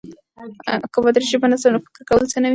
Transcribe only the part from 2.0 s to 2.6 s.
کولو څه نه وي.